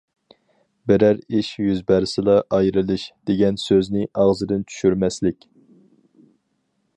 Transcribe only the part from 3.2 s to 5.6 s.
دېگەن سۆزنى ئاغزىدىن چۈشۈرمەسلىك.